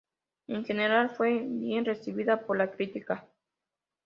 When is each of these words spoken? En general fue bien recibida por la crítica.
En 0.47 0.65
general 0.65 1.11
fue 1.11 1.43
bien 1.47 1.85
recibida 1.85 2.41
por 2.47 2.57
la 2.57 2.71
crítica. 2.71 3.27